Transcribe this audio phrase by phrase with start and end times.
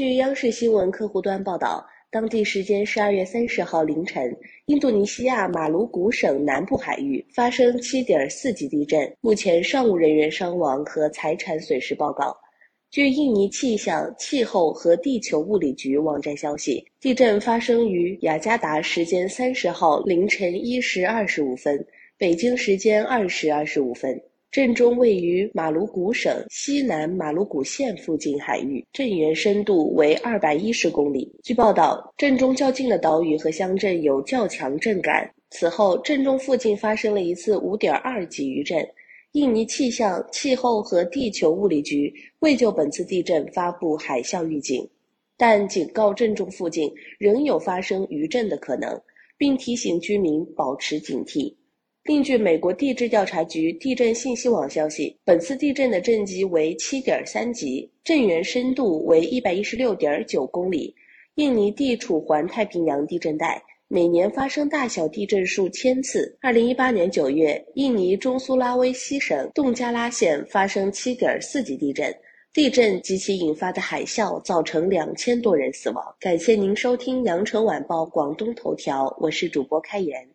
[0.00, 4.34] 据央视新闻客户端报道，当地时间十二月三十号凌晨，
[4.64, 12.34] 印度尼西亚马鲁古省南部海域发生七点四级地震，目前尚无人员伤亡和财产损失报告。
[12.90, 21.78] 据印尼气象、气候和地球物理局网站消息，地震发生于雅加达时间三十号凌晨一时二十五分，
[22.16, 24.18] 北京时间二时二十五分。
[24.50, 31.32] 震中位于马鲁古省西南马鲁古县附近海域，震源深度为二百一十公里。
[31.44, 35.32] 据报道，震中较近的岛屿和乡镇有较强震感。
[35.50, 38.84] 此后，震中附近发生了一次五点二级余震。
[39.32, 44.84] 印尼气象、气候和地球物理局未就本次地震发布海啸预警，
[45.36, 49.00] 但警告震中附近仍有发生余震的可能，
[49.38, 51.54] 并提醒居民保持警惕。
[52.10, 60.92] 另据美国地质调查局地震信息网消息，本次地震的震级为七点三级，震源深度为一百一十六点九公里。
[61.36, 66.36] 印尼地处环太平洋地震带，每年发生大小地震数千次。
[66.40, 72.12] 二零一八年九月，印尼中苏拉威西省洞加拉县发生七点四级地震，
[72.52, 76.04] 地震及其引发的海啸造成两千多人死亡。
[76.18, 80.28] 感谢您收听羊城晚报广东头条，我是主播开言。